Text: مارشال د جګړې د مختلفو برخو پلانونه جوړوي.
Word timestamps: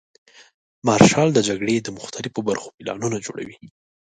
مارشال 0.87 1.27
د 1.33 1.39
جګړې 1.47 1.75
د 1.81 1.87
مختلفو 1.99 2.39
برخو 2.49 2.73
پلانونه 2.77 3.17
جوړوي. 3.25 3.57